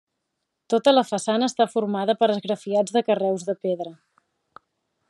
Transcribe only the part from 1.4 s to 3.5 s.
està formada per esgrafiats de carreus